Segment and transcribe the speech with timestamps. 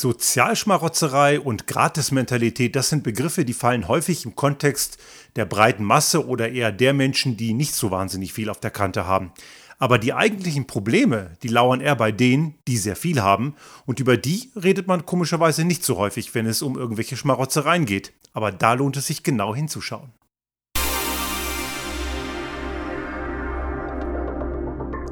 [0.00, 4.96] Sozialschmarotzerei und Gratismentalität, das sind Begriffe, die fallen häufig im Kontext
[5.34, 9.06] der breiten Masse oder eher der Menschen, die nicht so wahnsinnig viel auf der Kante
[9.06, 9.32] haben.
[9.80, 13.56] Aber die eigentlichen Probleme, die lauern eher bei denen, die sehr viel haben,
[13.86, 18.12] und über die redet man komischerweise nicht so häufig, wenn es um irgendwelche Schmarotzereien geht.
[18.32, 20.12] Aber da lohnt es sich genau hinzuschauen.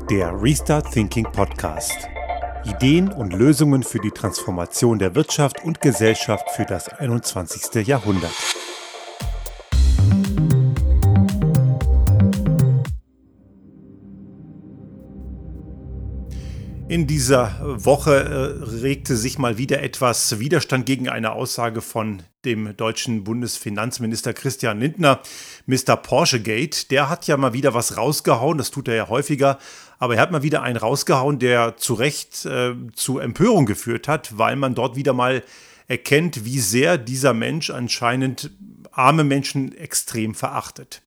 [0.08, 2.08] Der Restart Thinking Podcast.
[2.66, 7.86] Ideen und Lösungen für die Transformation der Wirtschaft und Gesellschaft für das 21.
[7.86, 8.32] Jahrhundert.
[16.88, 22.76] In dieser Woche äh, regte sich mal wieder etwas Widerstand gegen eine Aussage von dem
[22.76, 25.20] deutschen Bundesfinanzminister Christian Lindner,
[25.66, 25.96] Mr.
[25.96, 26.86] Porschegate.
[26.88, 29.58] Der hat ja mal wieder was rausgehauen, das tut er ja häufiger,
[29.98, 34.38] aber er hat mal wieder einen rausgehauen, der zu Recht äh, zu Empörung geführt hat,
[34.38, 35.42] weil man dort wieder mal
[35.88, 38.52] erkennt, wie sehr dieser Mensch anscheinend
[38.96, 41.02] arme Menschen extrem verachtet.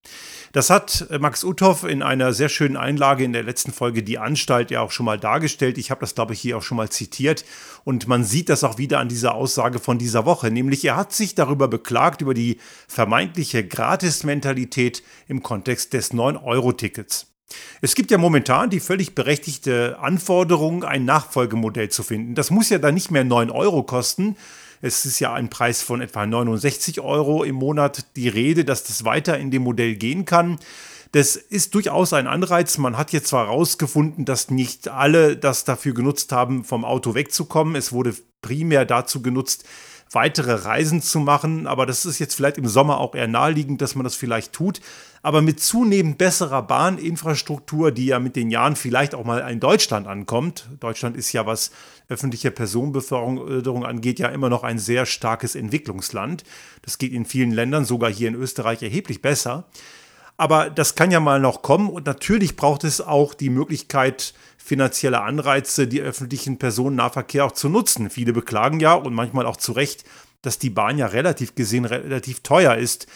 [0.52, 4.18] Das hat äh, Max Uthoff in einer sehr schönen Einlage in der letzten Folge Die
[4.18, 5.78] Anstalt ja auch schon mal dargestellt.
[5.78, 7.46] Ich habe das, glaube ich, hier auch schon mal zitiert.
[7.84, 10.52] Und man sieht das auch wieder an dieser Aussage von dieser Woche.
[10.52, 17.28] Nämlich, er hat sich darüber beklagt, über die vermeintliche Gratis-Mentalität im Kontext des 9-Euro-Tickets.
[17.82, 22.36] Es gibt ja momentan die völlig berechtigte Anforderung, ein Nachfolgemodell zu finden.
[22.36, 24.36] Das muss ja dann nicht mehr 9 Euro kosten,
[24.82, 29.06] es ist ja ein Preis von etwa 69 Euro im Monat die Rede, dass das
[29.06, 30.60] weiter in dem Modell gehen kann.
[31.12, 32.78] Das ist durchaus ein Anreiz.
[32.78, 37.76] Man hat jetzt zwar herausgefunden, dass nicht alle das dafür genutzt haben, vom Auto wegzukommen.
[37.76, 39.66] Es wurde primär dazu genutzt,
[40.12, 41.68] weitere Reisen zu machen.
[41.68, 44.82] Aber das ist jetzt vielleicht im Sommer auch eher naheliegend, dass man das vielleicht tut.
[45.22, 50.08] Aber mit zunehmend besserer Bahninfrastruktur, die ja mit den Jahren vielleicht auch mal in Deutschland
[50.08, 50.70] ankommt.
[50.80, 51.72] Deutschland ist ja, was
[52.08, 56.44] öffentliche Personenbeförderung angeht, ja immer noch ein sehr starkes Entwicklungsland.
[56.82, 59.66] Das geht in vielen Ländern, sogar hier in Österreich, erheblich besser.
[60.38, 64.34] Aber das kann ja mal noch kommen und natürlich braucht es auch die Möglichkeit,
[64.70, 68.12] finanzielle Anreize, die öffentlichen Personennahverkehr auch zu nutzen.
[68.12, 70.04] Viele beklagen ja und manchmal auch zu Recht,
[70.44, 73.08] dass die Bahn ja relativ gesehen relativ teuer ist.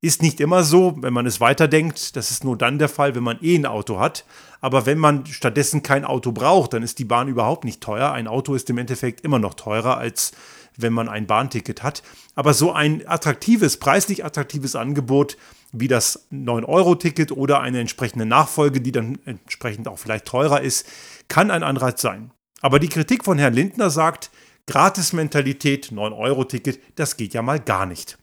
[0.00, 2.14] Ist nicht immer so, wenn man es weiterdenkt.
[2.14, 4.24] Das ist nur dann der Fall, wenn man eh ein Auto hat.
[4.60, 8.12] Aber wenn man stattdessen kein Auto braucht, dann ist die Bahn überhaupt nicht teuer.
[8.12, 10.30] Ein Auto ist im Endeffekt immer noch teurer, als
[10.76, 12.02] wenn man ein Bahnticket hat.
[12.34, 15.36] Aber so ein attraktives, preislich attraktives Angebot
[15.72, 20.86] wie das 9-Euro-Ticket oder eine entsprechende Nachfolge, die dann entsprechend auch vielleicht teurer ist,
[21.28, 22.32] kann ein Anreiz sein.
[22.60, 24.30] Aber die Kritik von Herrn Lindner sagt,
[24.66, 28.18] Gratis-Mentalität, 9-Euro-Ticket, das geht ja mal gar nicht.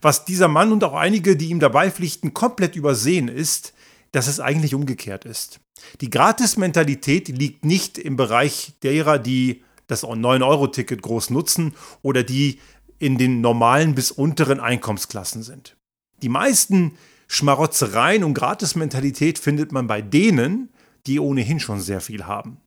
[0.00, 3.72] Was dieser Mann und auch einige, die ihm dabei pflichten, komplett übersehen ist,
[4.10, 5.60] dass es eigentlich umgekehrt ist.
[6.00, 12.60] Die Gratis-Mentalität liegt nicht im Bereich derer, die das 9-Euro-Ticket groß nutzen oder die
[12.98, 15.76] in den normalen bis unteren Einkommensklassen sind.
[16.22, 20.68] Die meisten Schmarotzereien und Gratis-Mentalität findet man bei denen,
[21.06, 22.58] die ohnehin schon sehr viel haben.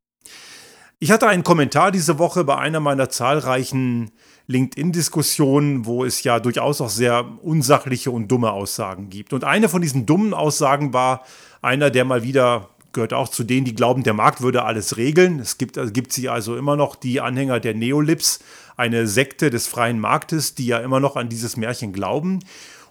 [1.00, 4.12] Ich hatte einen Kommentar diese Woche bei einer meiner zahlreichen
[4.48, 9.34] LinkedIn-Diskussionen, wo es ja durchaus auch sehr unsachliche und dumme Aussagen gibt.
[9.34, 11.24] Und eine von diesen dummen Aussagen war
[11.62, 15.40] einer, der mal wieder gehört auch zu denen, die glauben, der Markt würde alles regeln.
[15.40, 18.40] Es gibt, es gibt sie also immer noch die Anhänger der Neolips,
[18.76, 22.40] eine Sekte des freien Marktes, die ja immer noch an dieses Märchen glauben.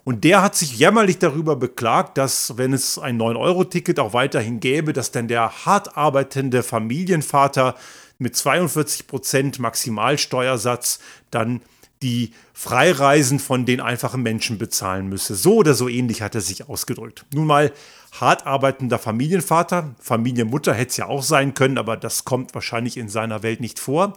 [0.05, 4.93] Und der hat sich jämmerlich darüber beklagt, dass wenn es ein 9-Euro-Ticket auch weiterhin gäbe,
[4.93, 7.75] dass dann der hart arbeitende Familienvater
[8.19, 10.99] mit 42% Maximalsteuersatz
[11.31, 11.61] dann
[12.01, 15.33] die Freireisen von den einfachen Menschen bezahlen müsse.
[15.33, 17.25] So oder so ähnlich hat er sich ausgedrückt.
[17.33, 17.71] Nun mal
[18.21, 23.09] hart arbeitender Familienvater, Familienmutter hätte es ja auch sein können, aber das kommt wahrscheinlich in
[23.09, 24.15] seiner Welt nicht vor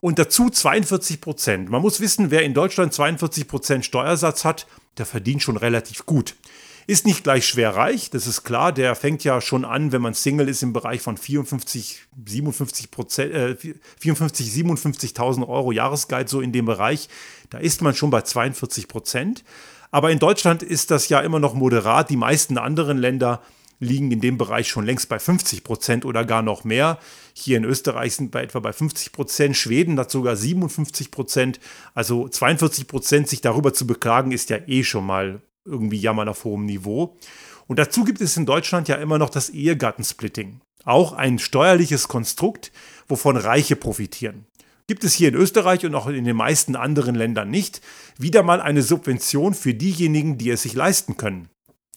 [0.00, 1.70] und dazu 42 Prozent.
[1.70, 4.66] Man muss wissen, wer in Deutschland 42 Prozent Steuersatz hat,
[4.96, 6.36] der verdient schon relativ gut.
[6.86, 8.72] Ist nicht gleich schwer reich, das ist klar.
[8.72, 13.34] Der fängt ja schon an, wenn man Single ist, im Bereich von 54, 57 Prozent,
[13.34, 13.56] äh,
[14.00, 17.10] 54, 57.000 Euro Jahresgehalt, so in dem Bereich.
[17.50, 19.44] Da ist man schon bei 42 Prozent.
[19.90, 22.10] Aber in Deutschland ist das ja immer noch moderat.
[22.10, 23.42] Die meisten anderen Länder
[23.80, 26.98] liegen in dem Bereich schon längst bei 50 Prozent oder gar noch mehr.
[27.32, 31.60] Hier in Österreich sind wir etwa bei 50 Prozent, Schweden hat sogar 57 Prozent.
[31.94, 36.44] Also 42 Prozent sich darüber zu beklagen, ist ja eh schon mal irgendwie jammern auf
[36.44, 37.16] hohem Niveau.
[37.66, 40.60] Und dazu gibt es in Deutschland ja immer noch das Ehegattensplitting.
[40.84, 42.72] Auch ein steuerliches Konstrukt,
[43.08, 44.46] wovon Reiche profitieren.
[44.88, 47.80] Gibt es hier in Österreich und auch in den meisten anderen Ländern nicht.
[48.18, 51.48] Wieder mal eine Subvention für diejenigen, die es sich leisten können.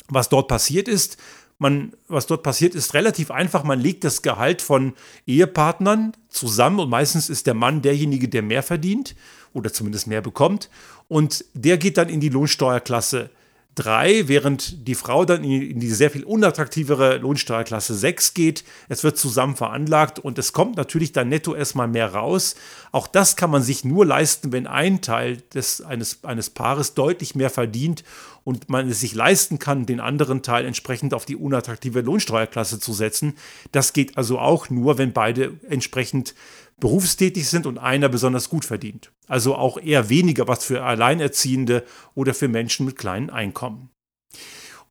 [0.10, 1.18] Was dort passiert ist,
[1.58, 3.64] Man, was dort passiert, ist relativ einfach.
[3.64, 4.94] Man legt das Gehalt von
[5.28, 9.16] Ehepartnern zusammen und meistens ist der Mann derjenige, der mehr verdient
[9.54, 10.72] oder zumindest mehr bekommt.
[11.08, 13.30] Und der geht dann in die Lohnsteuerklasse
[13.76, 18.64] 3, während die Frau dann in die sehr viel unattraktivere Lohnsteuerklasse 6 geht.
[18.90, 22.56] Es wird zusammen veranlagt und es kommt natürlich dann netto erstmal mehr raus.
[22.92, 27.34] Auch das kann man sich nur leisten, wenn ein Teil des, eines, eines Paares deutlich
[27.36, 28.04] mehr verdient
[28.44, 32.94] und man es sich leisten kann, den anderen Teil entsprechend auf die unattraktive Lohnsteuerklasse zu
[32.94, 33.36] setzen.
[33.72, 36.34] Das geht also auch nur, wenn beide entsprechend
[36.80, 39.12] berufstätig sind und einer besonders gut verdient.
[39.28, 41.86] Also auch eher weniger was für Alleinerziehende
[42.16, 43.90] oder für Menschen mit kleinen Einkommen.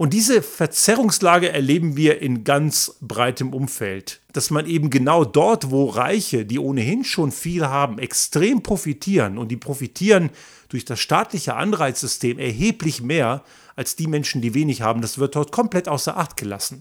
[0.00, 5.90] Und diese Verzerrungslage erleben wir in ganz breitem Umfeld, dass man eben genau dort, wo
[5.90, 10.30] Reiche, die ohnehin schon viel haben, extrem profitieren und die profitieren
[10.70, 13.44] durch das staatliche Anreizsystem erheblich mehr
[13.76, 16.80] als die Menschen, die wenig haben, das wird dort komplett außer Acht gelassen.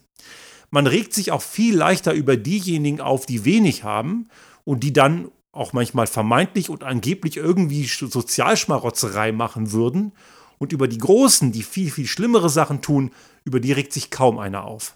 [0.69, 4.29] Man regt sich auch viel leichter über diejenigen auf, die wenig haben
[4.63, 10.13] und die dann auch manchmal vermeintlich und angeblich irgendwie Sozialschmarotzerei machen würden.
[10.59, 13.11] Und über die Großen, die viel, viel schlimmere Sachen tun,
[13.43, 14.95] über die regt sich kaum einer auf.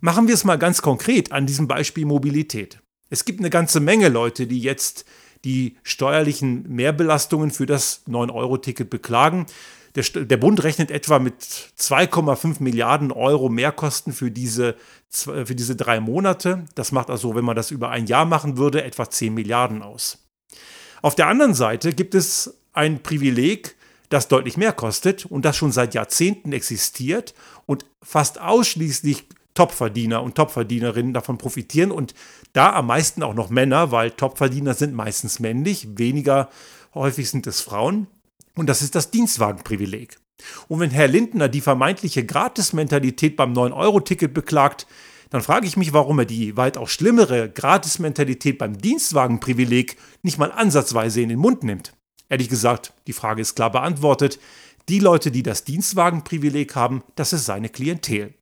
[0.00, 2.78] Machen wir es mal ganz konkret an diesem Beispiel Mobilität.
[3.10, 5.04] Es gibt eine ganze Menge Leute, die jetzt
[5.44, 9.46] die steuerlichen Mehrbelastungen für das 9-Euro-Ticket beklagen.
[9.94, 14.76] Der, der, Bund rechnet etwa mit 2,5 Milliarden Euro Mehrkosten für diese,
[15.08, 16.64] für diese drei Monate.
[16.74, 20.18] Das macht also, wenn man das über ein Jahr machen würde, etwa 10 Milliarden aus.
[21.00, 23.75] Auf der anderen Seite gibt es ein Privileg,
[24.08, 27.34] das deutlich mehr kostet und das schon seit Jahrzehnten existiert
[27.66, 32.14] und fast ausschließlich Topverdiener und Topverdienerinnen davon profitieren und
[32.52, 36.50] da am meisten auch noch Männer, weil Topverdiener sind meistens männlich, weniger
[36.94, 38.06] häufig sind es Frauen.
[38.54, 40.18] Und das ist das Dienstwagenprivileg.
[40.68, 44.86] Und wenn Herr Lindner die vermeintliche Gratismentalität beim 9-Euro-Ticket beklagt,
[45.30, 51.20] dann frage ich mich, warum er die weitaus schlimmere Gratismentalität beim Dienstwagenprivileg nicht mal ansatzweise
[51.20, 51.94] in den Mund nimmt.
[52.28, 54.38] Ehrlich gesagt, die Frage ist klar beantwortet.
[54.88, 58.34] Die Leute, die das Dienstwagenprivileg haben, das ist seine Klientel.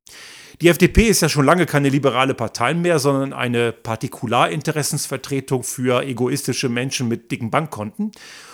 [0.60, 6.68] Die FDP ist ja schon lange keine liberale Partei mehr, sondern eine Partikularinteressensvertretung für egoistische
[6.68, 8.12] Menschen mit dicken Bankkonten.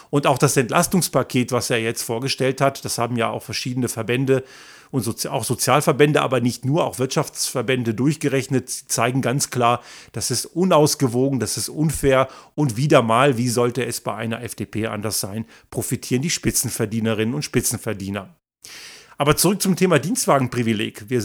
[0.09, 4.45] Und auch das Entlastungspaket, was er jetzt vorgestellt hat, das haben ja auch verschiedene Verbände
[4.91, 9.81] und Sozi auch Sozialverbände, aber nicht nur, auch Wirtschaftsverbände durchgerechnet, zeigen ganz klar,
[10.13, 14.87] das ist unausgewogen, das ist unfair und wieder mal, wie sollte es bei einer FDP
[14.87, 18.35] anders sein, profitieren die Spitzenverdienerinnen und Spitzenverdiener.
[19.21, 21.11] Aber zurück zum Thema Dienstwagenprivileg.
[21.11, 21.23] Wir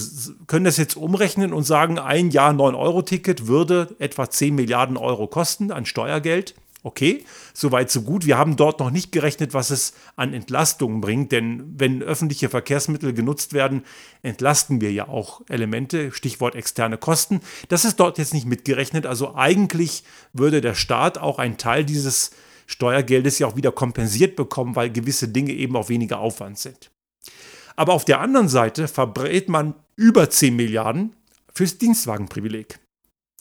[0.48, 5.72] können das jetzt umrechnen und sagen, ein Jahr 9-Euro-Ticket würde etwa 10 Milliarden Euro kosten
[5.72, 6.56] an Steuergeld.
[6.86, 8.28] Okay, soweit so gut.
[8.28, 13.12] Wir haben dort noch nicht gerechnet, was es an Entlastungen bringt, denn wenn öffentliche Verkehrsmittel
[13.12, 13.84] genutzt werden,
[14.22, 17.42] entlasten wir ja auch Elemente, Stichwort externe Kosten.
[17.70, 19.08] Das ist dort jetzt nicht mitgerechnet.
[19.08, 22.30] Also eigentlich würde der Staat auch einen Teil dieses
[22.68, 26.92] Steuergeldes ja auch wieder kompensiert bekommen, weil gewisse Dinge eben auch weniger Aufwand sind.
[27.76, 31.16] Aber auf der anderen Seite verbrät man über 10 Milliarden
[31.52, 32.78] fürs Dienstwagenprivileg.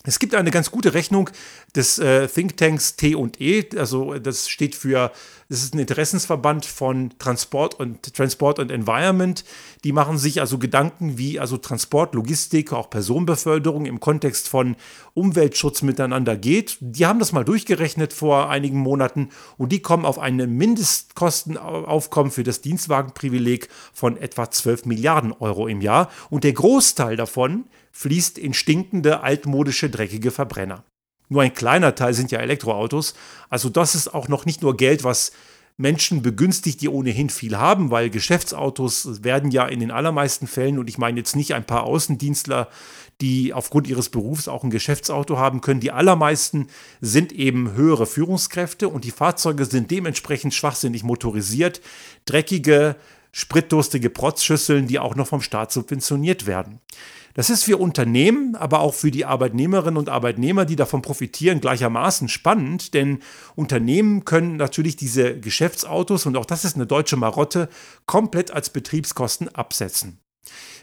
[0.06, 1.30] Es gibt eine ganz gute Rechnung
[1.74, 5.10] des äh, Thinktanks T&E, also das steht für,
[5.48, 9.44] das ist ein Interessensverband von Transport und Transport und Environment.
[9.84, 14.76] Die machen sich also Gedanken, wie also Transport, Logistik, auch Personenbeförderung im Kontext von
[15.12, 16.78] Umweltschutz miteinander geht.
[16.80, 22.42] Die haben das mal durchgerechnet vor einigen Monaten und die kommen auf ein Mindestkostenaufkommen für
[22.42, 28.54] das Dienstwagenprivileg von etwa 12 Milliarden Euro im Jahr und der Großteil davon fließt in
[28.54, 30.84] stinkende, altmodische, dreckige Verbrenner.
[31.34, 33.14] Nur ein kleiner Teil sind ja Elektroautos.
[33.50, 35.32] Also das ist auch noch nicht nur Geld, was
[35.76, 40.88] Menschen begünstigt, die ohnehin viel haben, weil Geschäftsautos werden ja in den allermeisten Fällen, und
[40.88, 42.68] ich meine jetzt nicht ein paar Außendienstler,
[43.20, 46.68] die aufgrund ihres Berufs auch ein Geschäftsauto haben können, die allermeisten
[47.00, 51.80] sind eben höhere Führungskräfte und die Fahrzeuge sind dementsprechend schwachsinnig motorisiert,
[52.26, 52.94] dreckige,
[53.34, 56.78] spritdurstige Protzschüsseln, die auch noch vom Staat subventioniert werden.
[57.34, 62.28] Das ist für Unternehmen, aber auch für die Arbeitnehmerinnen und Arbeitnehmer, die davon profitieren, gleichermaßen
[62.28, 63.18] spannend, denn
[63.56, 67.68] Unternehmen können natürlich diese Geschäftsautos, und auch das ist eine deutsche Marotte,
[68.06, 70.23] komplett als Betriebskosten absetzen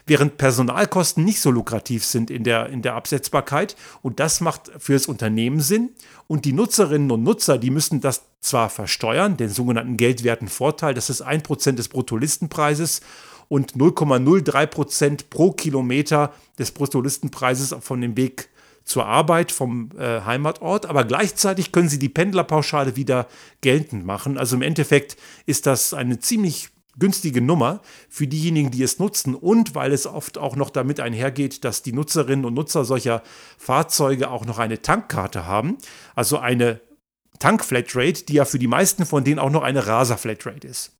[0.06, 3.76] während Personalkosten nicht so lukrativ sind in der, in der Absetzbarkeit.
[4.02, 5.90] Und das macht für das Unternehmen Sinn.
[6.26, 11.10] Und die Nutzerinnen und Nutzer, die müssen das zwar versteuern, den sogenannten geldwerten Vorteil, das
[11.10, 13.00] ist ein Prozent des Bruttolistenpreises
[13.48, 18.48] und 0,03 Prozent pro Kilometer des Bruttolistenpreises von dem Weg
[18.84, 23.28] zur Arbeit vom äh, Heimatort, aber gleichzeitig können sie die Pendlerpauschale wieder
[23.60, 24.38] geltend machen.
[24.38, 25.16] Also im Endeffekt
[25.46, 30.38] ist das eine ziemlich günstige Nummer für diejenigen, die es nutzen und weil es oft
[30.38, 33.22] auch noch damit einhergeht, dass die Nutzerinnen und Nutzer solcher
[33.58, 35.78] Fahrzeuge auch noch eine Tankkarte haben,
[36.14, 36.80] also eine
[37.38, 40.92] Tankflatrate, die ja für die meisten von denen auch noch eine Raser-Flatrate ist.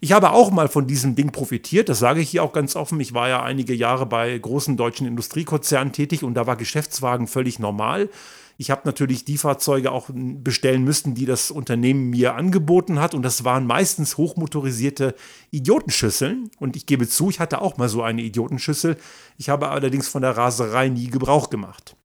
[0.00, 3.00] Ich habe auch mal von diesem Ding profitiert, das sage ich hier auch ganz offen.
[3.00, 7.58] Ich war ja einige Jahre bei großen deutschen Industriekonzernen tätig und da war Geschäftswagen völlig
[7.58, 8.10] normal.
[8.58, 13.14] Ich habe natürlich die Fahrzeuge auch bestellen müssen, die das Unternehmen mir angeboten hat.
[13.14, 15.14] Und das waren meistens hochmotorisierte
[15.50, 16.50] Idiotenschüsseln.
[16.58, 18.96] Und ich gebe zu, ich hatte auch mal so eine Idiotenschüssel.
[19.36, 21.96] Ich habe allerdings von der Raserei nie Gebrauch gemacht.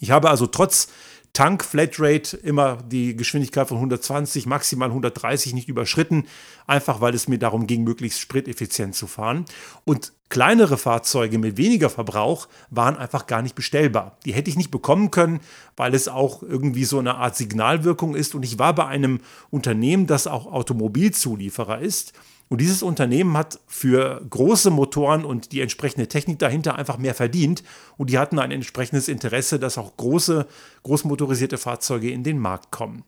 [0.00, 0.88] Ich habe also trotz
[1.34, 6.26] Tank Flatrate immer die Geschwindigkeit von 120, maximal 130 nicht überschritten,
[6.68, 9.44] einfach weil es mir darum ging, möglichst spriteffizient zu fahren.
[9.84, 14.16] Und kleinere Fahrzeuge mit weniger Verbrauch waren einfach gar nicht bestellbar.
[14.24, 15.40] Die hätte ich nicht bekommen können,
[15.76, 18.36] weil es auch irgendwie so eine Art Signalwirkung ist.
[18.36, 19.18] Und ich war bei einem
[19.50, 22.12] Unternehmen, das auch Automobilzulieferer ist.
[22.48, 27.64] Und dieses Unternehmen hat für große Motoren und die entsprechende Technik dahinter einfach mehr verdient.
[27.96, 30.46] Und die hatten ein entsprechendes Interesse, dass auch große,
[30.82, 33.04] großmotorisierte Fahrzeuge in den Markt kommen.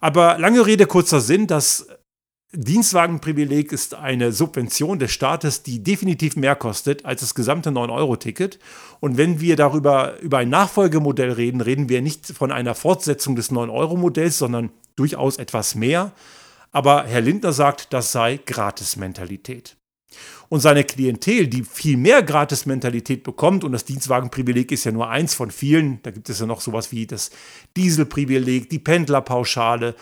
[0.00, 1.86] Aber lange Rede, kurzer Sinn, das
[2.52, 8.58] Dienstwagenprivileg ist eine Subvention des Staates, die definitiv mehr kostet als das gesamte 9-Euro-Ticket.
[8.98, 13.52] Und wenn wir darüber über ein Nachfolgemodell reden, reden wir nicht von einer Fortsetzung des
[13.52, 16.10] 9-Euro-Modells, sondern durchaus etwas mehr.
[16.72, 19.76] Aber Herr Lindner sagt, das sei Gratis-Mentalität.
[20.48, 25.34] Und seine Klientel, die viel mehr Gratis-Mentalität bekommt, und das Dienstwagenprivileg ist ja nur eins
[25.34, 27.30] von vielen, da gibt es ja noch sowas wie das
[27.76, 29.94] Dieselprivileg, die Pendlerpauschale,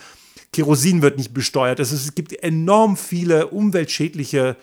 [0.52, 1.78] Kerosin wird nicht besteuert.
[1.78, 4.56] Es, ist, es gibt enorm viele umweltschädliche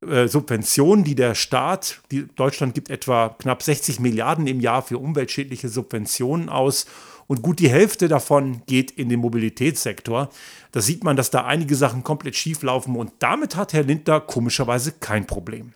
[0.00, 4.98] äh, Subventionen, die der Staat, die, Deutschland gibt etwa knapp 60 Milliarden im Jahr für
[4.98, 6.86] umweltschädliche Subventionen aus
[7.28, 10.30] und gut die Hälfte davon geht in den Mobilitätssektor.
[10.72, 14.20] Da sieht man, dass da einige Sachen komplett schief laufen und damit hat Herr Lindner
[14.20, 15.74] komischerweise kein Problem.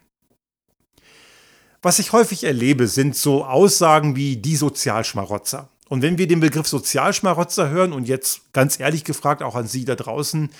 [1.82, 5.68] Was ich häufig erlebe, sind so Aussagen wie die Sozialschmarotzer.
[5.88, 9.84] Und wenn wir den Begriff Sozialschmarotzer hören und jetzt ganz ehrlich gefragt auch an Sie
[9.84, 10.50] da draußen,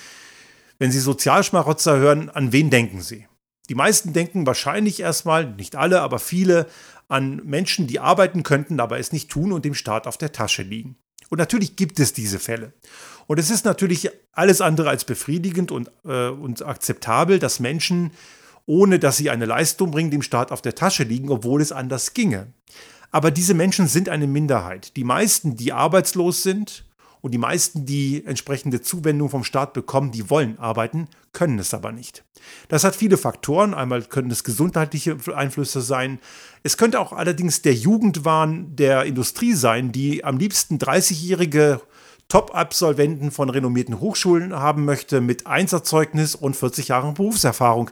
[0.79, 3.25] wenn Sie Sozialschmarotzer hören, an wen denken Sie?
[3.69, 6.67] Die meisten denken wahrscheinlich erstmal, nicht alle, aber viele,
[7.07, 10.63] an Menschen, die arbeiten könnten, aber es nicht tun und dem Staat auf der Tasche
[10.63, 10.95] liegen.
[11.29, 12.73] Und natürlich gibt es diese Fälle.
[13.27, 18.11] Und es ist natürlich alles andere als befriedigend und, äh, und akzeptabel, dass Menschen,
[18.65, 22.13] ohne dass sie eine Leistung bringen, dem Staat auf der Tasche liegen, obwohl es anders
[22.13, 22.53] ginge.
[23.11, 24.95] Aber diese Menschen sind eine Minderheit.
[24.95, 26.85] Die meisten, die arbeitslos sind
[27.23, 31.93] und die meisten, die entsprechende Zuwendung vom Staat bekommen, die wollen arbeiten, können es aber
[31.93, 32.25] nicht.
[32.67, 33.73] Das hat viele Faktoren.
[33.73, 36.19] Einmal können es gesundheitliche Einflüsse sein.
[36.63, 41.79] Es könnte auch allerdings der Jugendwahn der Industrie sein, die am liebsten 30-jährige
[42.27, 47.89] Top-Absolventen von renommierten Hochschulen haben möchte mit Einserzeugnis und 40 Jahren Berufserfahrung.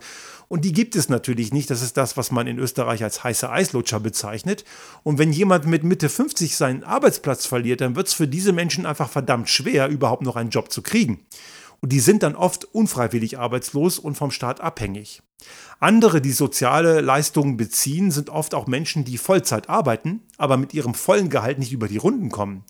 [0.52, 1.70] Und die gibt es natürlich nicht.
[1.70, 4.66] Das ist das, was man in Österreich als heiße Eislutscher bezeichnet.
[5.02, 8.86] Und wenn jemand mit Mitte 50 seinen Arbeitsplatz verliert, dann wird es für diese Menschen
[8.86, 11.26] einfach verdammt schwer, überhaupt noch einen Job zu kriegen.
[11.80, 15.22] Und die sind dann oft unfreiwillig arbeitslos und vom Staat abhängig.
[15.80, 20.96] Andere, die soziale Leistungen beziehen, sind oft auch Menschen, die Vollzeit arbeiten, aber mit ihrem
[20.96, 22.66] vollen Gehalt nicht über die Runden kommen.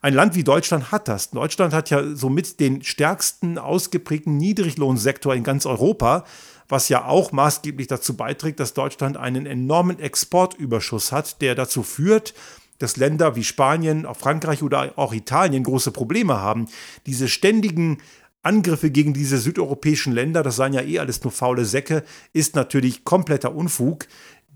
[0.00, 1.30] Ein Land wie Deutschland hat das.
[1.30, 6.24] Deutschland hat ja somit den stärksten ausgeprägten Niedriglohnsektor in ganz Europa
[6.72, 12.32] was ja auch maßgeblich dazu beiträgt, dass Deutschland einen enormen Exportüberschuss hat, der dazu führt,
[12.78, 16.68] dass Länder wie Spanien, auch Frankreich oder auch Italien große Probleme haben.
[17.04, 17.98] Diese ständigen
[18.42, 23.04] Angriffe gegen diese südeuropäischen Länder, das seien ja eh alles nur faule Säcke, ist natürlich
[23.04, 24.08] kompletter Unfug.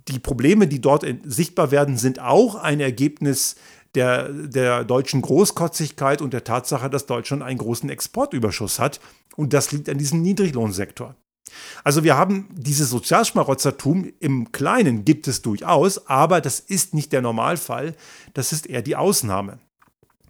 [0.09, 3.57] Die Probleme, die dort sichtbar werden, sind auch ein Ergebnis
[3.95, 9.01] der, der deutschen Großkotzigkeit und der Tatsache, dass Deutschland einen großen Exportüberschuss hat.
[9.37, 11.15] Und das liegt an diesem Niedriglohnsektor.
[11.85, 17.23] Also wir haben dieses Sozialschmarotzertum im Kleinen gibt es durchaus, aber das ist nicht der
[17.23, 17.95] Normalfall,
[18.35, 19.59] das ist eher die Ausnahme.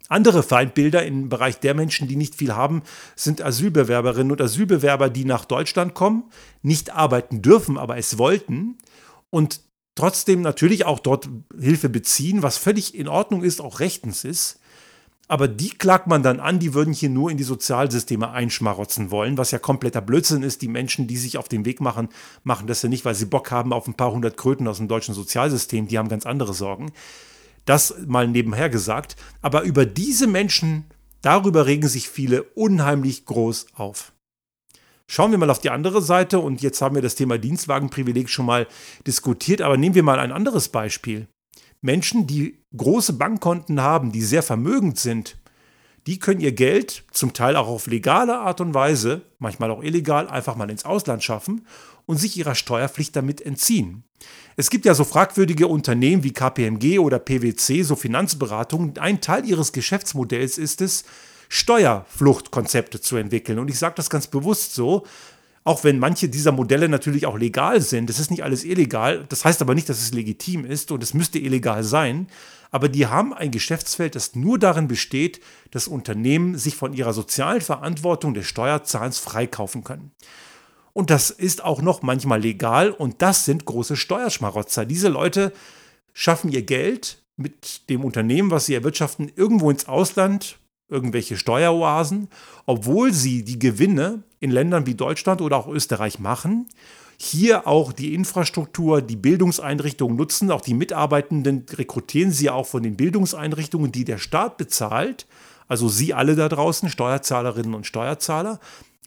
[0.09, 2.81] Andere Feindbilder im Bereich der Menschen, die nicht viel haben,
[3.15, 6.23] sind Asylbewerberinnen und Asylbewerber, die nach Deutschland kommen,
[6.61, 8.77] nicht arbeiten dürfen, aber es wollten
[9.29, 9.61] und
[9.95, 11.27] trotzdem natürlich auch dort
[11.59, 14.59] Hilfe beziehen, was völlig in Ordnung ist, auch rechtens ist.
[15.29, 19.37] Aber die klagt man dann an, die würden hier nur in die Sozialsysteme einschmarotzen wollen,
[19.37, 20.61] was ja kompletter Blödsinn ist.
[20.61, 22.07] Die Menschen, die sich auf den Weg machen,
[22.43, 24.87] machen das ja nicht, weil sie Bock haben auf ein paar hundert Kröten aus dem
[24.87, 25.87] deutschen Sozialsystem.
[25.87, 26.93] Die haben ganz andere Sorgen.
[27.65, 29.17] Das mal nebenher gesagt.
[29.41, 30.85] Aber über diese Menschen,
[31.21, 34.13] darüber regen sich viele unheimlich groß auf.
[35.07, 38.45] Schauen wir mal auf die andere Seite und jetzt haben wir das Thema Dienstwagenprivileg schon
[38.45, 38.67] mal
[39.05, 41.27] diskutiert, aber nehmen wir mal ein anderes Beispiel.
[41.87, 45.37] Menschen, die große Bankkonten haben, die sehr vermögend sind,
[46.05, 50.27] die können ihr Geld zum Teil auch auf legale Art und Weise, manchmal auch illegal,
[50.27, 51.65] einfach mal ins Ausland schaffen
[52.05, 54.03] und sich ihrer Steuerpflicht damit entziehen.
[54.57, 58.97] Es gibt ja so fragwürdige Unternehmen wie KPMG oder PwC, so Finanzberatungen.
[58.97, 61.05] Ein Teil ihres Geschäftsmodells ist es,
[61.47, 63.59] Steuerfluchtkonzepte zu entwickeln.
[63.59, 65.05] Und ich sage das ganz bewusst so,
[65.67, 68.09] auch wenn manche dieser Modelle natürlich auch legal sind.
[68.09, 69.25] Es ist nicht alles illegal.
[69.27, 72.27] Das heißt aber nicht, dass es legitim ist und es müsste illegal sein.
[72.71, 77.59] Aber die haben ein Geschäftsfeld, das nur darin besteht, dass Unternehmen sich von ihrer sozialen
[77.59, 80.11] Verantwortung des Steuerzahlens freikaufen können.
[80.93, 84.85] Und das ist auch noch manchmal legal und das sind große Steuerschmarotzer.
[84.85, 85.51] Diese Leute
[86.13, 90.59] schaffen ihr Geld mit dem Unternehmen, was sie erwirtschaften, irgendwo ins Ausland,
[90.89, 92.29] irgendwelche Steueroasen,
[92.65, 96.67] obwohl sie die Gewinne in Ländern wie Deutschland oder auch Österreich machen,
[97.19, 102.95] hier auch die Infrastruktur, die Bildungseinrichtungen nutzen, auch die Mitarbeitenden rekrutieren sie auch von den
[102.95, 105.25] Bildungseinrichtungen, die der Staat bezahlt,
[105.67, 108.59] also Sie alle da draußen, Steuerzahlerinnen und Steuerzahler,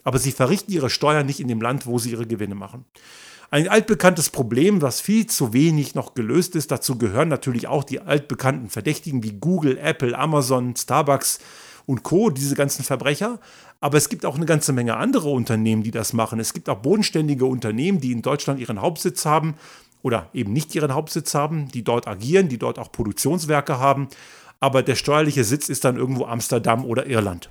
[0.04, 2.84] aber sie verrichten ihre Steuern nicht in dem Land, wo sie ihre Gewinne machen.
[3.52, 6.70] Ein altbekanntes Problem, was viel zu wenig noch gelöst ist.
[6.70, 11.40] Dazu gehören natürlich auch die altbekannten Verdächtigen wie Google, Apple, Amazon, Starbucks
[11.90, 13.40] und Co., diese ganzen Verbrecher.
[13.80, 16.38] Aber es gibt auch eine ganze Menge andere Unternehmen, die das machen.
[16.38, 19.56] Es gibt auch bodenständige Unternehmen, die in Deutschland ihren Hauptsitz haben
[20.02, 24.08] oder eben nicht ihren Hauptsitz haben, die dort agieren, die dort auch Produktionswerke haben.
[24.60, 27.50] Aber der steuerliche Sitz ist dann irgendwo Amsterdam oder Irland.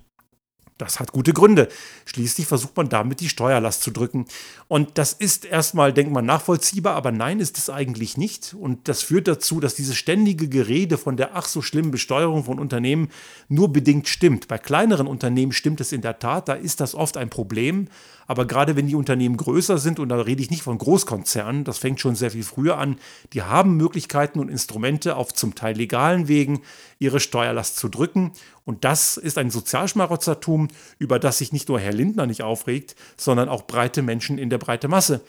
[0.80, 1.68] Das hat gute Gründe.
[2.06, 4.26] Schließlich versucht man damit die Steuerlast zu drücken.
[4.70, 8.56] Und das ist erstmal, denkt man, nachvollziehbar, aber nein, ist es eigentlich nicht.
[8.58, 12.60] Und das führt dazu, dass dieses ständige Gerede von der ach so schlimmen Besteuerung von
[12.60, 13.10] Unternehmen
[13.50, 14.48] nur bedingt stimmt.
[14.48, 17.90] Bei kleineren Unternehmen stimmt es in der Tat, da ist das oft ein Problem.
[18.26, 21.80] Aber gerade wenn die Unternehmen größer sind, und da rede ich nicht von Großkonzernen, das
[21.80, 23.00] fängt schon sehr viel früher an,
[23.34, 26.62] die haben Möglichkeiten und Instrumente auf zum Teil legalen Wegen,
[27.00, 28.32] ihre Steuerlast zu drücken.
[28.66, 33.50] Und das ist ein Sozialschmarotzertum, über das sich nicht nur Herr Lindner nicht aufregt, sondern
[33.50, 35.22] auch breite Menschen in der breite Masse.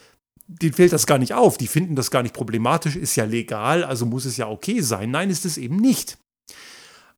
[0.47, 3.85] Denen fällt das gar nicht auf, die finden das gar nicht problematisch, ist ja legal,
[3.85, 5.11] also muss es ja okay sein.
[5.11, 6.19] Nein, ist es eben nicht.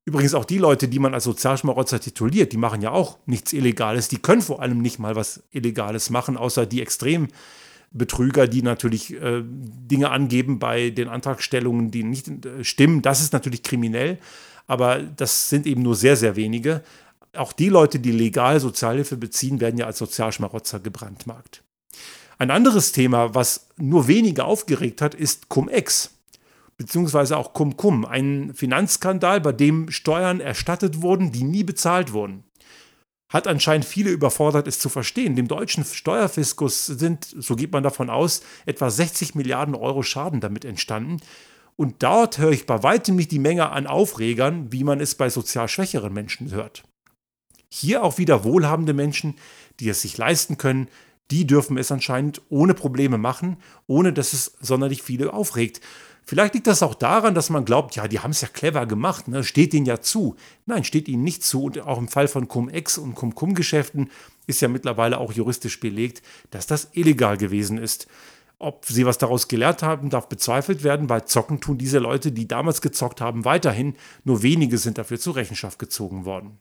[0.04, 4.08] Übrigens auch die Leute, die man als Sozialschmarotzer tituliert, die machen ja auch nichts Illegales.
[4.08, 9.42] Die können vor allem nicht mal was Illegales machen, außer die Extrembetrüger, die natürlich äh,
[9.44, 13.02] Dinge angeben bei den Antragstellungen, die nicht äh, stimmen.
[13.02, 14.18] Das ist natürlich kriminell,
[14.66, 16.82] aber das sind eben nur sehr, sehr wenige.
[17.36, 21.62] Auch die Leute, die legal Sozialhilfe beziehen, werden ja als Sozialschmarotzer gebrandmarkt.
[22.38, 26.10] Ein anderes Thema, was nur wenige aufgeregt hat, ist Cum-Ex
[26.82, 32.44] beziehungsweise auch Cum-Cum, ein Finanzskandal, bei dem Steuern erstattet wurden, die nie bezahlt wurden.
[33.28, 35.36] Hat anscheinend viele überfordert, es zu verstehen.
[35.36, 40.64] Dem deutschen Steuerfiskus sind, so geht man davon aus, etwa 60 Milliarden Euro Schaden damit
[40.64, 41.18] entstanden.
[41.76, 45.30] Und dort höre ich bei weitem nicht die Menge an Aufregern, wie man es bei
[45.30, 46.82] sozial schwächeren Menschen hört.
[47.74, 49.36] Hier auch wieder wohlhabende Menschen,
[49.80, 50.88] die es sich leisten können,
[51.30, 53.56] die dürfen es anscheinend ohne Probleme machen,
[53.86, 55.80] ohne dass es sonderlich viele aufregt.
[56.22, 59.26] Vielleicht liegt das auch daran, dass man glaubt, ja, die haben es ja clever gemacht,
[59.26, 59.42] ne?
[59.42, 60.36] steht ihnen ja zu.
[60.66, 61.64] Nein, steht ihnen nicht zu.
[61.64, 64.10] Und auch im Fall von Cum-Ex und Cum-Cum-Geschäften
[64.46, 68.06] ist ja mittlerweile auch juristisch belegt, dass das illegal gewesen ist.
[68.58, 72.46] Ob sie was daraus gelernt haben, darf bezweifelt werden, weil zocken tun diese Leute, die
[72.46, 73.96] damals gezockt haben, weiterhin.
[74.24, 76.58] Nur wenige sind dafür zur Rechenschaft gezogen worden.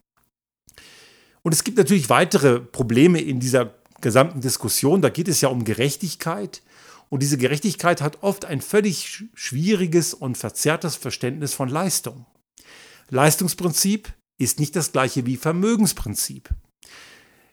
[1.43, 5.01] Und es gibt natürlich weitere Probleme in dieser gesamten Diskussion.
[5.01, 6.61] Da geht es ja um Gerechtigkeit.
[7.09, 12.25] Und diese Gerechtigkeit hat oft ein völlig schwieriges und verzerrtes Verständnis von Leistung.
[13.09, 16.49] Leistungsprinzip ist nicht das gleiche wie Vermögensprinzip.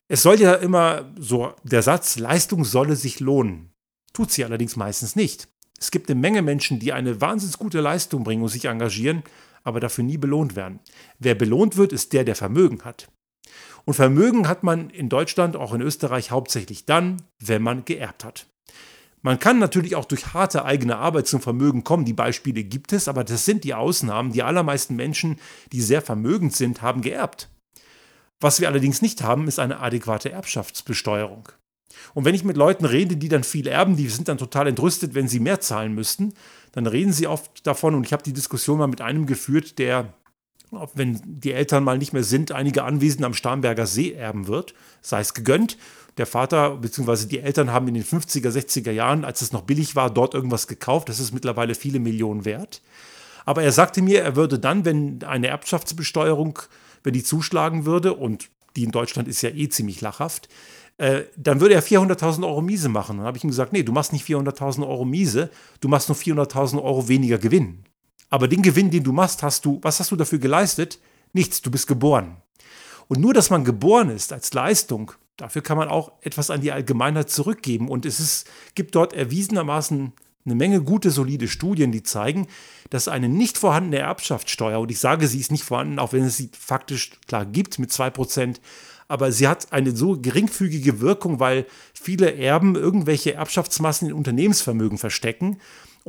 [0.06, 3.72] Es soll ja immer so der Satz, Leistung solle sich lohnen.
[4.12, 5.48] Tut sie allerdings meistens nicht.
[5.78, 9.22] Es gibt eine Menge Menschen, die eine wahnsinnig gute Leistung bringen und sich engagieren,
[9.64, 10.80] aber dafür nie belohnt werden.
[11.18, 13.08] Wer belohnt wird, ist der, der Vermögen hat.
[13.88, 18.46] Und Vermögen hat man in Deutschland, auch in Österreich, hauptsächlich dann, wenn man geerbt hat.
[19.22, 22.04] Man kann natürlich auch durch harte eigene Arbeit zum Vermögen kommen.
[22.04, 24.30] Die Beispiele gibt es, aber das sind die Ausnahmen.
[24.30, 25.38] Die allermeisten Menschen,
[25.72, 27.48] die sehr vermögend sind, haben geerbt.
[28.40, 31.48] Was wir allerdings nicht haben, ist eine adäquate Erbschaftsbesteuerung.
[32.12, 35.14] Und wenn ich mit Leuten rede, die dann viel erben, die sind dann total entrüstet,
[35.14, 36.34] wenn sie mehr zahlen müssten,
[36.72, 40.12] dann reden sie oft davon, und ich habe die Diskussion mal mit einem geführt, der,
[40.94, 45.20] wenn die Eltern mal nicht mehr sind, einige Anwesen am Starnberger See erben wird, sei
[45.20, 45.76] es gegönnt.
[46.18, 47.26] Der Vater bzw.
[47.26, 50.66] die Eltern haben in den 50er, 60er Jahren, als es noch billig war, dort irgendwas
[50.66, 51.08] gekauft.
[51.08, 52.82] Das ist mittlerweile viele Millionen wert.
[53.44, 56.58] Aber er sagte mir, er würde dann, wenn eine Erbschaftsbesteuerung,
[57.02, 60.48] wenn die zuschlagen würde, und die in Deutschland ist ja eh ziemlich lachhaft,
[60.98, 63.18] äh, dann würde er 400.000 Euro Miese machen.
[63.18, 65.50] Dann habe ich ihm gesagt, nee, du machst nicht 400.000 Euro Miese,
[65.80, 67.84] du machst nur 400.000 Euro weniger Gewinn.
[68.30, 70.98] Aber den Gewinn, den du machst, hast du, was hast du dafür geleistet?
[71.32, 72.36] Nichts, du bist geboren.
[73.08, 76.72] Und nur, dass man geboren ist als Leistung, dafür kann man auch etwas an die
[76.72, 77.88] Allgemeinheit zurückgeben.
[77.88, 80.12] Und es ist, gibt dort erwiesenermaßen
[80.44, 82.46] eine Menge gute, solide Studien, die zeigen,
[82.90, 86.36] dass eine nicht vorhandene Erbschaftssteuer, und ich sage, sie ist nicht vorhanden, auch wenn es
[86.36, 88.56] sie faktisch klar gibt mit 2%,
[89.08, 95.58] aber sie hat eine so geringfügige Wirkung, weil viele Erben irgendwelche Erbschaftsmassen in Unternehmensvermögen verstecken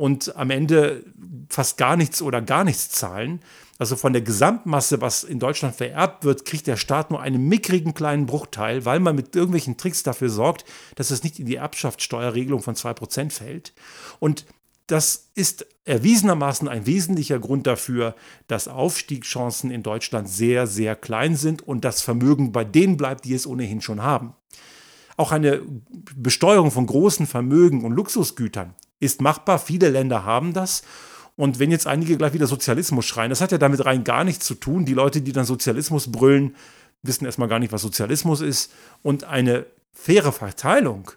[0.00, 1.04] und am Ende
[1.50, 3.40] fast gar nichts oder gar nichts zahlen.
[3.78, 7.92] Also von der Gesamtmasse, was in Deutschland vererbt wird, kriegt der Staat nur einen mickrigen
[7.92, 12.62] kleinen Bruchteil, weil man mit irgendwelchen Tricks dafür sorgt, dass es nicht in die Erbschaftssteuerregelung
[12.62, 13.74] von 2% fällt.
[14.20, 14.46] Und
[14.86, 18.14] das ist erwiesenermaßen ein wesentlicher Grund dafür,
[18.46, 23.34] dass Aufstiegschancen in Deutschland sehr, sehr klein sind und das Vermögen bei denen bleibt, die
[23.34, 24.32] es ohnehin schon haben.
[25.20, 25.60] Auch eine
[26.16, 29.58] Besteuerung von großen Vermögen und Luxusgütern ist machbar.
[29.58, 30.82] Viele Länder haben das.
[31.36, 34.46] Und wenn jetzt einige gleich wieder Sozialismus schreien, das hat ja damit rein gar nichts
[34.46, 34.86] zu tun.
[34.86, 36.56] Die Leute, die dann Sozialismus brüllen,
[37.02, 38.72] wissen erstmal gar nicht, was Sozialismus ist.
[39.02, 41.10] Und eine faire Verteilung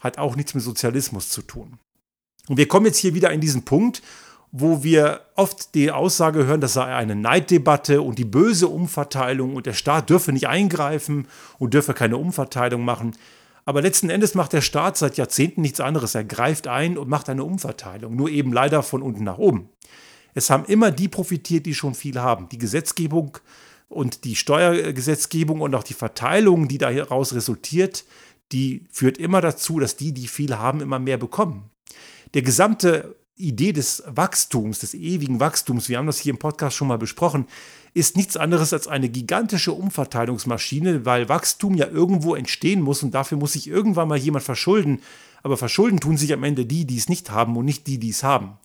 [0.00, 1.78] hat auch nichts mit Sozialismus zu tun.
[2.48, 4.00] Und wir kommen jetzt hier wieder in diesen Punkt,
[4.52, 9.66] wo wir oft die Aussage hören, das sei eine Neiddebatte und die böse Umverteilung und
[9.66, 13.12] der Staat dürfe nicht eingreifen und dürfe keine Umverteilung machen.
[13.64, 16.14] Aber letzten Endes macht der Staat seit Jahrzehnten nichts anderes.
[16.14, 19.68] Er greift ein und macht eine Umverteilung, nur eben leider von unten nach oben.
[20.34, 22.48] Es haben immer die profitiert, die schon viel haben.
[22.48, 23.38] Die Gesetzgebung
[23.88, 28.04] und die Steuergesetzgebung und auch die Verteilung, die daraus resultiert,
[28.52, 31.70] die führt immer dazu, dass die, die viel haben, immer mehr bekommen.
[32.34, 36.88] Der gesamte Idee des Wachstums, des ewigen Wachstums, wir haben das hier im Podcast schon
[36.88, 37.46] mal besprochen,
[37.94, 43.38] ist nichts anderes als eine gigantische Umverteilungsmaschine, weil Wachstum ja irgendwo entstehen muss und dafür
[43.38, 45.00] muss sich irgendwann mal jemand verschulden.
[45.42, 48.10] Aber verschulden tun sich am Ende die, die es nicht haben und nicht die, die
[48.10, 48.58] es haben.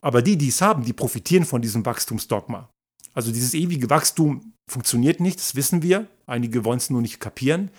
[0.00, 2.68] Aber die, die es haben, die profitieren von diesem Wachstumsdogma.
[3.14, 6.06] Also dieses ewige Wachstum funktioniert nicht, das wissen wir.
[6.26, 7.70] Einige wollen es nur nicht kapieren.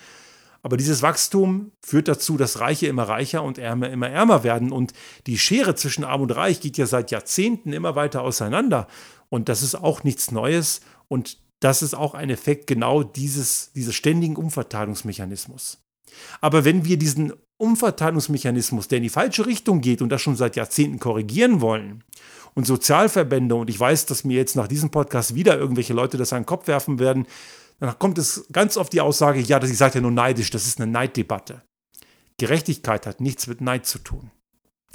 [0.62, 4.72] Aber dieses Wachstum führt dazu, dass Reiche immer reicher und Ärmer immer ärmer werden.
[4.72, 4.92] Und
[5.26, 8.88] die Schere zwischen Arm und Reich geht ja seit Jahrzehnten immer weiter auseinander.
[9.30, 10.80] Und das ist auch nichts Neues.
[11.08, 15.78] Und das ist auch ein Effekt genau dieses, dieses ständigen Umverteilungsmechanismus.
[16.40, 20.56] Aber wenn wir diesen Umverteilungsmechanismus, der in die falsche Richtung geht und das schon seit
[20.56, 22.04] Jahrzehnten korrigieren wollen,
[22.54, 26.32] und Sozialverbände, und ich weiß, dass mir jetzt nach diesem Podcast wieder irgendwelche Leute das
[26.32, 27.26] an den Kopf werfen werden,
[27.78, 30.80] dann kommt es ganz oft die Aussage, ja, ich sage ja nur neidisch, das ist
[30.80, 31.62] eine Neiddebatte.
[32.36, 34.32] Gerechtigkeit hat nichts mit Neid zu tun.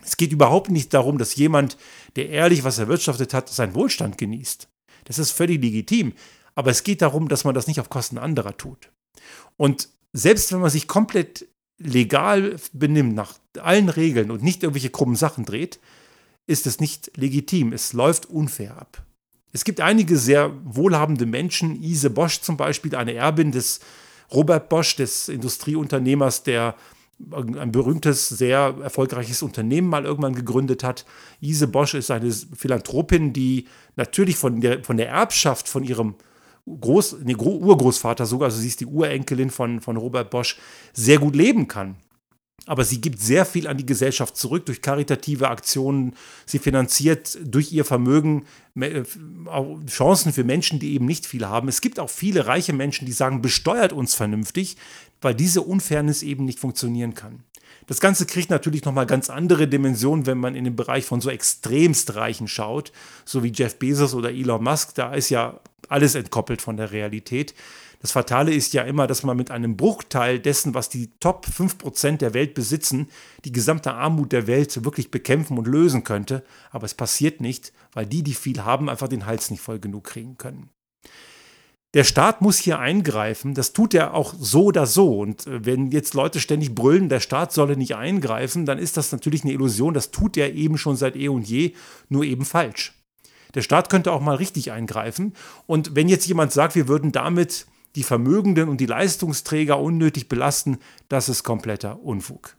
[0.03, 1.77] Es geht überhaupt nicht darum, dass jemand,
[2.15, 4.67] der ehrlich was erwirtschaftet hat, seinen Wohlstand genießt.
[5.05, 6.13] Das ist völlig legitim.
[6.55, 8.91] Aber es geht darum, dass man das nicht auf Kosten anderer tut.
[9.57, 11.47] Und selbst wenn man sich komplett
[11.79, 15.79] legal benimmt, nach allen Regeln und nicht irgendwelche krummen Sachen dreht,
[16.45, 17.73] ist es nicht legitim.
[17.73, 19.03] Es läuft unfair ab.
[19.51, 23.79] Es gibt einige sehr wohlhabende Menschen, Ise Bosch zum Beispiel, eine Erbin des
[24.31, 26.75] Robert Bosch, des Industrieunternehmers, der
[27.31, 31.05] ein berühmtes, sehr erfolgreiches Unternehmen mal irgendwann gegründet hat.
[31.41, 36.15] Ise Bosch ist eine Philanthropin, die natürlich von der, von der Erbschaft von ihrem
[36.65, 40.57] Groß, nee, Urgroßvater sogar, also sie ist die Urenkelin von, von Robert Bosch,
[40.93, 41.97] sehr gut leben kann.
[42.65, 46.15] Aber sie gibt sehr viel an die Gesellschaft zurück durch karitative Aktionen.
[46.45, 48.45] Sie finanziert durch ihr Vermögen
[48.79, 49.03] äh,
[49.87, 51.67] Chancen für Menschen, die eben nicht viel haben.
[51.67, 54.77] Es gibt auch viele reiche Menschen, die sagen, besteuert uns vernünftig,
[55.21, 57.43] weil diese Unfairness eben nicht funktionieren kann.
[57.87, 61.29] Das Ganze kriegt natürlich nochmal ganz andere Dimensionen, wenn man in den Bereich von so
[61.29, 62.93] extremst Reichen schaut,
[63.25, 64.95] so wie Jeff Bezos oder Elon Musk.
[64.95, 67.53] Da ist ja alles entkoppelt von der Realität.
[68.03, 72.17] Das Fatale ist ja immer, dass man mit einem Bruchteil dessen, was die Top 5%
[72.17, 73.07] der Welt besitzen,
[73.45, 76.43] die gesamte Armut der Welt wirklich bekämpfen und lösen könnte.
[76.71, 80.03] Aber es passiert nicht, weil die, die viel haben, einfach den Hals nicht voll genug
[80.03, 80.69] kriegen können.
[81.93, 85.19] Der Staat muss hier eingreifen, das tut er auch so oder so.
[85.19, 89.13] Und äh, wenn jetzt Leute ständig brüllen, der Staat solle nicht eingreifen, dann ist das
[89.13, 89.93] natürlich eine Illusion.
[89.93, 91.71] Das tut er eben schon seit eh und je,
[92.09, 93.01] nur eben falsch.
[93.55, 95.35] Der Staat könnte auch mal richtig eingreifen.
[95.67, 100.79] Und wenn jetzt jemand sagt, wir würden damit die Vermögenden und die Leistungsträger unnötig belasten,
[101.09, 102.55] das ist kompletter Unfug.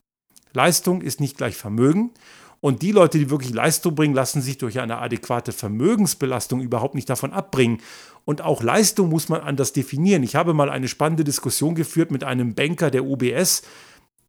[0.53, 2.13] Leistung ist nicht gleich Vermögen.
[2.61, 7.11] Und die Leute, die wirklich Leistung bringen, lassen sich durch eine adäquate Vermögensbelastung überhaupt nicht
[7.11, 7.83] davon abbringen.
[8.25, 10.23] Und auch Leistung muss man anders definieren.
[10.23, 13.65] Ich habe mal eine spannende Diskussion geführt mit einem Banker der UBS,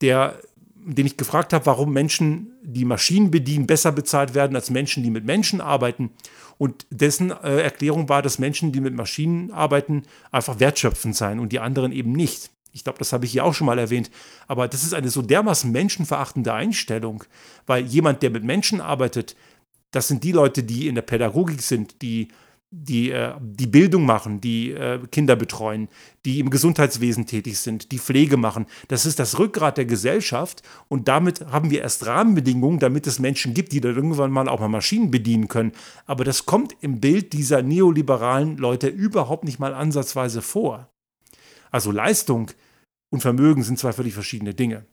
[0.01, 0.37] der
[0.85, 5.09] den ich gefragt habe, warum Menschen, die Maschinen bedienen, besser bezahlt werden als Menschen, die
[5.09, 6.11] mit Menschen arbeiten.
[6.57, 11.51] Und dessen äh, Erklärung war, dass Menschen, die mit Maschinen arbeiten, einfach wertschöpfend seien und
[11.51, 12.51] die anderen eben nicht.
[12.71, 14.11] Ich glaube, das habe ich hier auch schon mal erwähnt.
[14.47, 17.23] Aber das ist eine so dermaßen menschenverachtende Einstellung,
[17.65, 19.35] weil jemand, der mit Menschen arbeitet,
[19.91, 22.27] das sind die Leute, die in der Pädagogik sind, die
[22.77, 25.87] die äh, die Bildung machen, die äh, Kinder betreuen,
[26.25, 28.65] die im Gesundheitswesen tätig sind, die Pflege machen.
[28.89, 33.53] Das ist das Rückgrat der Gesellschaft und damit haben wir erst Rahmenbedingungen, damit es Menschen
[33.53, 35.71] gibt, die dann irgendwann mal auch mal Maschinen bedienen können.
[36.05, 40.89] Aber das kommt im Bild dieser neoliberalen Leute überhaupt nicht mal ansatzweise vor.
[41.71, 42.51] Also Leistung
[43.09, 44.85] und Vermögen sind zwei völlig verschiedene Dinge.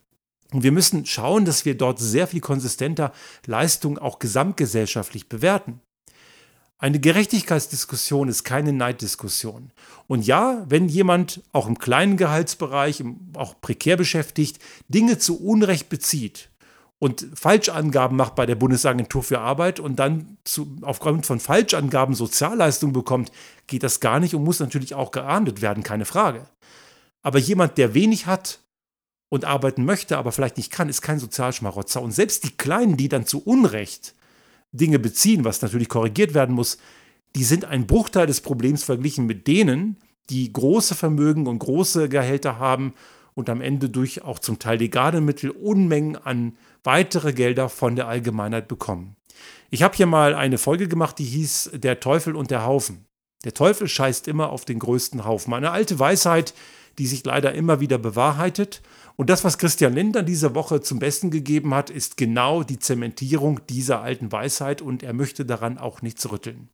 [0.53, 3.13] Und wir müssen schauen, dass wir dort sehr viel konsistenter
[3.47, 5.81] Leistung auch gesamtgesellschaftlich bewerten.
[6.83, 9.71] Eine Gerechtigkeitsdiskussion ist keine Neiddiskussion.
[10.09, 16.51] Und ja, wenn jemand auch im kleinen Gehaltsbereich, auch prekär beschäftigt, Dinge zu Unrecht bezieht
[16.99, 22.93] und Falschangaben macht bei der Bundesagentur für Arbeit und dann zu, aufgrund von Falschangaben Sozialleistungen
[22.93, 23.31] bekommt,
[23.69, 26.49] geht das gar nicht und muss natürlich auch geahndet werden, keine Frage.
[27.23, 28.59] Aber jemand, der wenig hat
[29.29, 32.03] und arbeiten möchte, aber vielleicht nicht kann, ist kein Sozialschmarotzer.
[32.03, 34.17] Und selbst die Kleinen, die dann zu Unrecht
[34.73, 36.79] Dinge beziehen, was natürlich korrigiert werden muss,
[37.37, 39.97] die sind ein Bruchteil des Problems verglichen mit denen,
[40.31, 42.95] die große Vermögen und große Gehälter haben
[43.35, 48.09] und am Ende durch auch zum Teil legale Mittel Unmengen an weitere Gelder von der
[48.09, 49.17] Allgemeinheit bekommen.
[49.71, 53.07] Ich habe hier mal eine Folge gemacht, die hieß Der Teufel und der Haufen.
[53.45, 55.55] Der Teufel scheißt immer auf den größten Haufen.
[55.55, 56.55] Eine alte Weisheit,
[56.99, 58.83] die sich leider immer wieder bewahrheitet
[59.17, 63.61] und das, was Christian Lindner diese Woche zum Besten gegeben hat, ist genau die Zementierung
[63.69, 66.69] dieser alten Weisheit und er möchte daran auch nichts rütteln.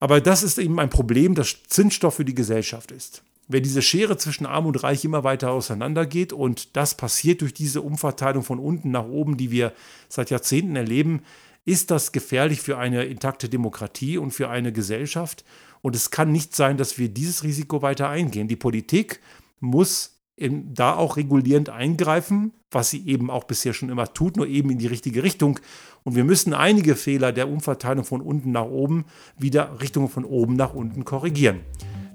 [0.00, 3.22] Aber das ist eben ein Problem, das Zinsstoff für die Gesellschaft ist.
[3.46, 7.82] Wenn diese Schere zwischen Arm und Reich immer weiter auseinandergeht und das passiert durch diese
[7.82, 9.72] Umverteilung von unten nach oben, die wir
[10.08, 11.22] seit Jahrzehnten erleben,
[11.66, 15.44] ist das gefährlich für eine intakte Demokratie und für eine Gesellschaft.
[15.84, 18.48] Und es kann nicht sein, dass wir dieses Risiko weiter eingehen.
[18.48, 19.20] Die Politik
[19.60, 24.46] muss in, da auch regulierend eingreifen, was sie eben auch bisher schon immer tut, nur
[24.46, 25.60] eben in die richtige Richtung.
[26.02, 29.04] Und wir müssen einige Fehler der Umverteilung von unten nach oben
[29.36, 31.60] wieder Richtung von oben nach unten korrigieren.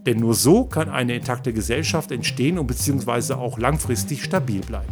[0.03, 4.91] Denn nur so kann eine intakte Gesellschaft entstehen und beziehungsweise auch langfristig stabil bleiben.